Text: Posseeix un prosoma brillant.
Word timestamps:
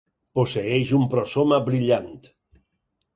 Posseeix 0.37 0.93
un 0.99 1.05
prosoma 1.11 1.59
brillant. 1.67 2.09